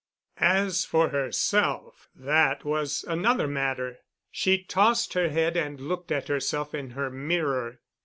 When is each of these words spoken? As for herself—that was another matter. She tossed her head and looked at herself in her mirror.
As 0.39 0.83
for 0.83 1.09
herself—that 1.09 2.65
was 2.65 3.05
another 3.07 3.47
matter. 3.47 3.99
She 4.31 4.63
tossed 4.63 5.13
her 5.13 5.29
head 5.29 5.55
and 5.55 5.79
looked 5.79 6.11
at 6.11 6.27
herself 6.27 6.73
in 6.73 6.89
her 6.97 7.11
mirror. 7.11 7.81